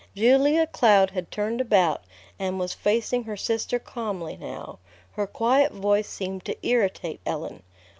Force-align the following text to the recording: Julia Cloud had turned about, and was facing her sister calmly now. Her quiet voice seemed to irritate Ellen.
Julia 0.15 0.65
Cloud 0.65 1.11
had 1.11 1.29
turned 1.29 1.61
about, 1.61 2.01
and 2.39 2.57
was 2.59 2.73
facing 2.73 3.25
her 3.25 3.37
sister 3.37 3.77
calmly 3.77 4.35
now. 4.35 4.79
Her 5.11 5.27
quiet 5.27 5.73
voice 5.73 6.09
seemed 6.09 6.43
to 6.45 6.57
irritate 6.67 7.19
Ellen. 7.23 7.61